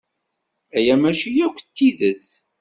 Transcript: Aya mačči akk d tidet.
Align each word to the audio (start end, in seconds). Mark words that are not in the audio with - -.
Aya 0.77 0.95
mačči 1.01 1.31
akk 1.45 1.57
d 1.65 1.67
tidet. 1.75 2.29